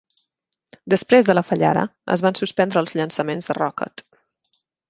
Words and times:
Després 0.93 1.27
de 1.27 1.35
la 1.35 1.43
fallada, 1.51 1.83
es 2.17 2.25
van 2.29 2.39
suspendre 2.41 2.83
els 2.85 2.99
llançaments 3.01 3.51
de 3.51 3.59
Rockot. 3.63 4.07